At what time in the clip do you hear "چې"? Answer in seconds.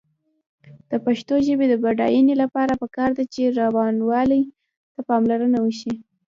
3.33-3.41